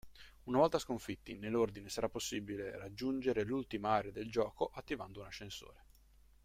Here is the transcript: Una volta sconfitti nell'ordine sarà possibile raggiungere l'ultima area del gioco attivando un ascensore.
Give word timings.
Una 0.45 0.57
volta 0.57 0.79
sconfitti 0.79 1.35
nell'ordine 1.37 1.87
sarà 1.87 2.09
possibile 2.09 2.75
raggiungere 2.75 3.43
l'ultima 3.43 3.89
area 3.91 4.09
del 4.11 4.31
gioco 4.31 4.71
attivando 4.73 5.19
un 5.19 5.27
ascensore. 5.27 5.85